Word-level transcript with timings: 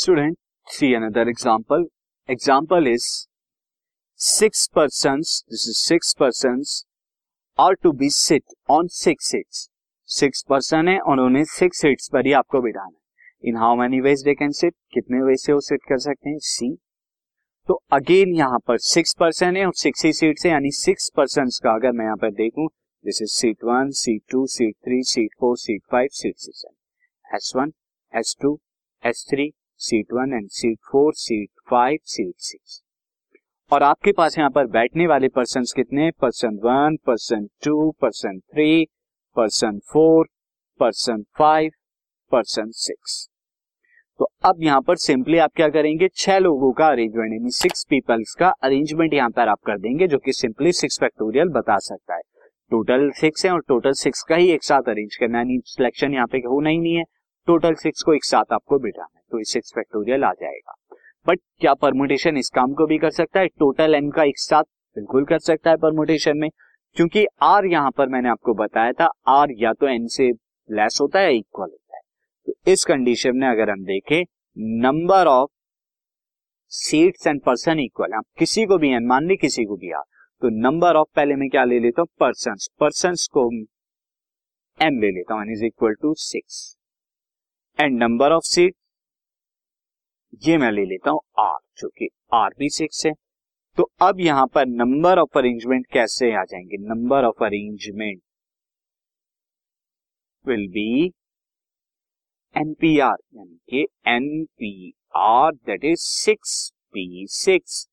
Student, 0.00 0.38
see 0.66 0.94
another 0.94 1.28
example. 1.28 1.84
Example 2.28 2.86
is 2.86 3.28
six 4.20 4.66
persons, 4.66 5.44
this 5.46 5.66
is 5.66 5.76
six 5.78 6.14
persons, 6.14 6.86
are 7.58 7.76
to 7.76 7.92
be 7.92 8.08
sit 8.08 8.44
on 8.66 8.88
six 8.90 9.28
seats. 9.28 9.68
Six 10.08 10.42
person 10.48 10.88
है 10.88 10.98
और 11.00 11.20
उन्हें 11.20 11.44
six 11.48 11.80
seats 11.80 12.08
पर 12.12 12.26
ही 12.26 12.32
आपको 12.32 12.60
बिठाना 12.62 12.86
है। 12.86 13.48
In 13.48 13.56
how 13.56 13.76
many 13.76 14.00
ways 14.00 14.22
they 14.24 14.34
can 14.34 14.52
sit 14.52 14.74
कितने 14.94 15.22
way 15.24 15.36
से 15.36 15.52
वो 15.52 15.60
सिट 15.60 15.84
कर 15.88 15.98
सकते 15.98 16.30
हैं? 16.30 16.38
सी 16.38 16.72
तो 17.68 17.80
अगेन 17.92 18.34
यहाँ 18.36 18.58
पर 18.68 18.78
सिक्स 18.86 19.14
पर्सन 19.20 19.56
है 19.56 19.66
और 19.66 19.74
सिक्स 19.82 20.04
ही 20.04 20.12
सीट्स 20.12 20.46
है 20.46 20.52
यानी 20.52 20.70
सिक्स 20.80 21.10
पर्सन 21.16 21.50
का 21.64 21.74
अगर 21.74 21.92
मैं 21.92 22.04
यहाँ 22.04 22.16
पर 22.16 22.32
देखूँ 22.42 22.68
this 23.04 23.22
is 23.22 23.34
seat 23.34 23.64
one 23.64 23.90
seat 24.00 24.22
two 24.30 24.46
seat 24.56 24.74
three 24.84 25.02
seat 25.12 25.34
four 25.40 25.56
seat 25.58 25.82
five 25.92 26.08
seat 26.14 26.36
six 26.38 26.64
S 27.34 27.52
one 27.56 27.72
S 28.12 28.36
two 28.42 28.58
S 29.02 29.26
three 29.30 29.52
seat 29.80 30.12
one 30.12 30.32
and 30.34 30.48
seat 30.50 30.78
four 30.90 31.12
seat 31.16 31.48
five 31.70 31.98
seat 32.04 32.34
six 32.40 32.82
और 33.70 33.82
आपके 33.82 34.12
पास 34.12 34.38
यहाँ 34.38 34.50
पर 34.50 34.66
बैठने 34.68 35.06
वाले 35.06 35.28
पर्सन 35.30 35.64
कितने? 35.76 36.10
Person 36.12 36.58
one 36.64 36.96
person 37.06 37.46
two 37.64 37.90
person 38.00 38.38
three 38.38 38.84
person 39.36 39.78
four 39.92 40.26
person 40.80 41.22
five 41.38 41.70
person 42.32 42.70
six 42.76 43.26
तो 44.20 44.28
अब 44.44 44.62
यहाँ 44.62 44.80
पर 44.80 44.96
सिंपली 44.96 45.38
आप 45.38 45.52
क्या 45.56 45.68
करेंगे? 45.68 46.08
छह 46.08 46.38
लोगों 46.38 46.72
का 46.72 46.88
अरेंजमेंट 46.88 47.32
यानी 47.32 47.50
सिक्स 47.52 47.84
पीपल्स 47.90 48.34
का 48.38 48.48
अरेंजमेंट 48.62 49.14
यहाँ 49.14 49.30
पर 49.30 49.48
आप 49.48 49.60
कर 49.66 49.78
देंगे, 49.78 50.08
जो 50.08 50.18
कि 50.18 50.32
सिंपली 50.32 50.72
सिक्स 50.72 50.98
फैक्टोरियल 51.00 51.48
बता 51.50 51.78
सकता 51.78 52.14
है। 52.14 52.20
टोटल 52.70 53.10
सिक्स 53.10 53.44
है 53.46 53.52
और 53.52 53.60
टोटल 53.68 53.92
सिक्स 53.92 54.22
का 54.22 54.36
ही 54.36 54.50
एक 54.50 54.64
साथ 54.64 54.88
अरेंज 54.88 55.16
करना 55.16 55.38
है 55.38 55.58
सिलेक्शन 55.66 56.14
यहाँ 56.14 56.26
पे 56.26 56.38
होना 56.40 56.70
ही 56.70 56.78
नहीं 56.78 56.94
है। 56.94 57.04
टोटल 57.48 57.74
सिक्स 57.76 58.02
को 58.02 58.14
एक 58.14 58.24
साथ 58.24 58.52
आपको 58.52 58.78
बिठाना 58.78 59.16
है। 59.16 59.19
तो 59.30 59.42
सिक्स 59.44 59.72
फैक्टोरियल 59.74 60.24
आ 60.24 60.32
जाएगा। 60.32 60.74
बट 61.26 61.40
क्या 61.60 61.74
परमोटेशन 61.76 62.36
इस 62.36 62.48
काम 62.50 62.72
को 62.74 62.86
भी 62.86 62.98
कर 62.98 63.10
सकता 63.12 63.40
है? 63.40 63.46
टोटल 63.48 63.94
एन 63.94 64.10
का 64.10 64.24
एक 64.24 64.38
साथ 64.38 64.64
बिल्कुल 64.96 65.24
कर 65.24 65.38
सकता 65.40 65.70
है 65.70 65.76
परमोटेशन 65.78 66.38
में। 66.38 66.48
क्योंकि 66.96 67.24
आर 67.42 67.66
यहाँ 67.66 67.90
पर 67.90 68.08
मैंने 68.08 68.28
आपको 68.28 68.54
बताया 68.54 68.92
था 68.92 69.08
आर 69.28 69.48
या 69.58 69.72
तो 69.72 69.88
एन 69.88 70.06
से 70.08 70.30
लेस 70.68 70.98
होता 71.00 71.20
है 71.20 71.36
इक्वल 71.36 71.62
होता 71.62 71.96
है। 71.96 72.02
तो 72.46 72.72
इस 72.72 72.84
कंडीशन 72.84 73.36
में 73.36 73.48
अगर 73.48 73.70
हम 73.70 73.84
देखें 73.84 74.22
number 74.82 75.26
of 75.26 75.50
seats 76.72 77.26
and 77.26 77.40
person 77.42 77.80
equal 77.80 78.12
आप 78.14 78.24
किसी 78.38 78.64
को 78.66 78.78
भी 78.78 78.92
एन 78.94 79.06
मान 79.06 79.26
ली, 79.26 79.36
किसी 79.36 79.64
को 79.64 79.76
भी 79.76 79.90
आर 79.90 80.02
तो 80.42 80.48
नंबर 80.60 80.96
ऑफ़ 80.96 81.08
पहले 81.16 81.34
मैं 81.36 81.48
क्या 81.50 81.64
ले 81.64 81.78
लेता 81.80 82.02
हूँ? 82.02 82.08
पर्सन 82.20 82.56
पर्सन 82.80 83.14
को 83.32 83.50
एम 84.78 85.00
ले 85.00 85.10
लेता 85.10 85.34
हूँ। 85.34 85.52
Is 85.52 85.64
equal 85.64 85.94
to 86.02 86.14
six 86.16 86.76
and 87.78 87.98
number 87.98 88.32
of 88.32 88.44
seat 88.44 88.74
ये 90.32 90.56
मैं 90.58 90.70
ले 90.72 90.84
लेता 90.86 91.10
हूँ 91.10 91.20
आर 91.38 91.58
जो 91.78 91.88
कि 91.88 92.08
आर 92.34 92.50
भी 92.58 92.68
सिक्स 92.70 93.04
है। 93.06 93.12
तो 93.78 93.90
अब 94.02 94.20
यहाँ 94.20 94.46
पर 94.54 94.66
नंबर 94.66 95.18
ऑफ़ 95.18 95.38
अरेंजमेंट 95.38 95.86
कैसे 95.92 96.32
आ 96.36 96.44
जाएँगे? 96.44 96.76
Number 96.88 97.24
of 97.24 97.44
arrangement 97.44 98.20
will 100.44 100.66
be 100.68 101.06
NPR 102.54 103.16
यानी 103.36 103.56
कि 103.70 103.86
NPR 104.08 105.52
that 105.66 105.84
is 105.84 106.00
six 106.00 106.70
P 106.94 107.26
six 107.30 107.86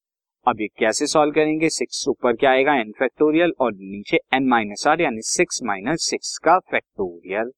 अब 0.45 0.61
ये 0.61 0.67
कैसे 0.80 1.08
सॉल्व 1.08 1.33
करेंगे? 1.33 1.69
सिक्स 1.69 2.08
ऊपर 2.09 2.35
क्या 2.35 2.52
आएगा? 2.52 2.73
एन 2.75 2.91
फैक्टोरियल 2.99 3.53
और 3.61 3.73
नीचे 3.73 4.19
एन 4.35 4.47
माइनस 4.49 4.88
आर 4.88 5.02
यानी 5.02 5.21
सिक्स 5.23 5.61
माइनस 5.63 6.09
सिक्स 6.09 6.38
का 6.43 6.58
फैक्टोरियल 6.71 7.52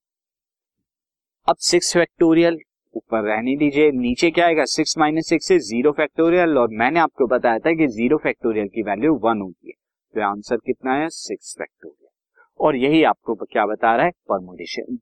अब 1.48 1.56
सिक्स 1.62 1.94
फैक्टोरियल 1.94 2.58
ऊपर 2.96 3.24
रहने 3.24 3.56
दीजिए। 3.58 3.92
नीचे 3.94 4.30
क्या 4.32 4.46
आएगा? 4.46 4.66
Six 4.68 4.98
minus 4.98 5.28
six 5.30 5.52
zero 5.64 5.92
factorial 5.92 6.58
और 6.58 6.70
मैंने 6.74 7.00
आपको 7.00 7.28
बताया 7.28 7.60
था 7.60 7.74
कि 7.74 7.88
ज़ीरो 7.90 8.18
फैक्टोरियल 8.18 8.68
की 8.68 8.84
वैल्यू 8.84 9.14
वन 9.24 9.42
होती 9.42 9.68
है। 9.68 9.74
तो 10.14 10.28
आंसर 10.28 10.58
कितना 10.58 10.94
है? 10.94 11.08
सिक्स 11.10 11.56
फैक्टोरियल 11.60 12.08
और 12.60 12.76
यही 12.76 13.04
आपको 13.06 13.36
क्या 13.36 13.66
बता 13.66 13.96
रहा 13.96 14.06
है? 14.06 14.12
परमोटेशन 14.30 14.98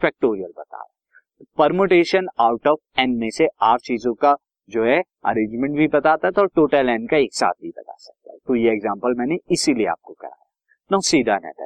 फैक्टोरियल 0.00 0.48
बता 0.48 0.76
रहा 0.76 0.82
है। 0.82 1.44
परमोटेशन 1.58 2.28
आउट 2.40 2.66
ऑफ़ 2.66 3.00
एन 3.00 3.16
में 3.18 3.30
से 3.30 3.48
आठ 3.62 3.80
चीज़ों 3.82 4.14
का 4.14 4.34
जो 4.68 4.84
है 4.84 4.98
अरेंजमेंट 5.24 5.76
भी 5.76 5.86
बताता 5.88 6.30
था 6.30 6.40
और 6.40 6.48
टोटल 6.56 6.88
एन 6.88 7.06
का 7.06 7.16
एक 7.16 7.34
साथ 7.34 7.52
भी 7.62 7.68
बता 7.68 7.94
सकता 7.96 8.32
है। 8.32 8.38
तो 8.46 8.54
ये 8.54 8.72
एग्ज़ाम्पल 8.72 9.14
मैंने 9.18 9.38
इसीलिए 9.50 9.86
आपको 9.88 10.12
कराया। 10.12 10.44
नो 10.90 11.00
सीधा 11.02 11.34
example 11.34 11.65